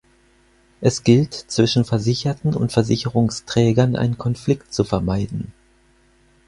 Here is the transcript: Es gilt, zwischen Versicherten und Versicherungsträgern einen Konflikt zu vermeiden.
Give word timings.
Es 0.79 1.03
gilt, 1.03 1.35
zwischen 1.35 1.85
Versicherten 1.85 2.55
und 2.55 2.71
Versicherungsträgern 2.71 3.95
einen 3.95 4.17
Konflikt 4.17 4.73
zu 4.73 4.83
vermeiden. 4.83 5.53